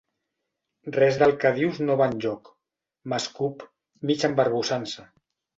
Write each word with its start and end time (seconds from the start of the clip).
Res 0.95 1.19
del 1.23 1.33
que 1.43 1.51
dius 1.57 1.83
no 1.83 1.99
va 2.01 2.07
enlloc 2.13 2.51
—m'escup, 2.53 3.67
mig 4.13 4.29
embarbussant-se—. 4.31 5.11